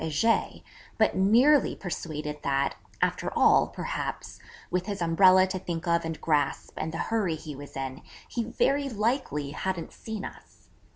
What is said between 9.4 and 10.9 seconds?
hadn't seen us.